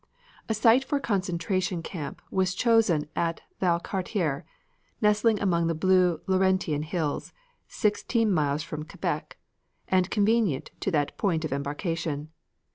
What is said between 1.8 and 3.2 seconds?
camp was chosen